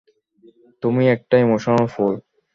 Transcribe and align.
তুমি 0.83 1.03
একটা 1.15 1.35
ইমোশনাল 1.37 1.85
ফুল। 1.93 2.13